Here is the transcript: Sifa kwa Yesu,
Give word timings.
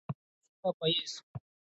Sifa 0.53 0.69
kwa 0.73 0.87
Yesu, 0.93 1.21